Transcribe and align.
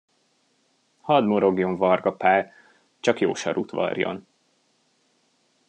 Hadd 1.01 1.23
morogjon 1.27 1.75
Varga 1.77 2.11
Pál, 2.15 2.53
csak 2.99 3.19
jó 3.19 3.33
sarut 3.33 3.71
varrjon. 3.71 4.27